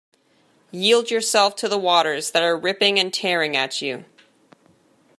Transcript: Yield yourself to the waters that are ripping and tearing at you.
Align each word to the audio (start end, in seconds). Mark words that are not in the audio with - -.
Yield 0.71 1.11
yourself 1.11 1.55
to 1.55 1.67
the 1.67 1.77
waters 1.77 2.31
that 2.31 2.41
are 2.41 2.57
ripping 2.57 2.97
and 2.97 3.13
tearing 3.13 3.55
at 3.55 3.83
you. 3.83 4.03